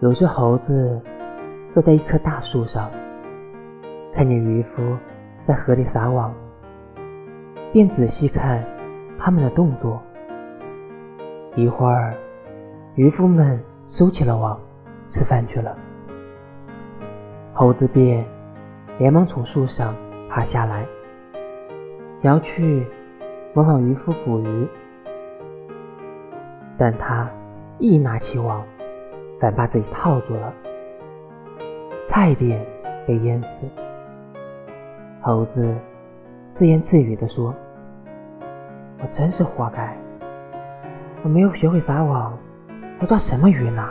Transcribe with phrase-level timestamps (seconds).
[0.00, 1.00] 有只猴子
[1.72, 2.90] 坐在一棵大树上，
[4.12, 4.94] 看见渔夫
[5.46, 6.34] 在河里撒网，
[7.72, 8.62] 便仔细看
[9.18, 10.02] 他们的动作。
[11.54, 12.12] 一会儿，
[12.94, 14.60] 渔夫们收起了网，
[15.08, 15.74] 吃饭去了。
[17.54, 18.22] 猴子便
[18.98, 19.94] 连忙从树上
[20.28, 20.86] 爬下来，
[22.18, 22.86] 想要去
[23.54, 24.68] 模仿渔夫捕鱼，
[26.76, 27.30] 但他
[27.78, 28.62] 一拿起网，
[29.40, 30.52] 反把自己套住了，
[32.06, 32.64] 差一点
[33.06, 33.48] 被淹死。
[35.20, 35.74] 猴子
[36.56, 37.54] 自言自语地说
[39.02, 39.96] ：“我真是活该，
[41.22, 42.38] 我没有学会撒网，
[43.00, 43.86] 要抓什么鱼呢？”